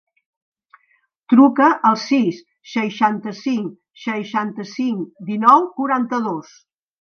[1.33, 2.39] Truca al sis,
[2.71, 3.77] seixanta-cinc,
[4.07, 6.57] seixanta-cinc, dinou, quaranta-dos.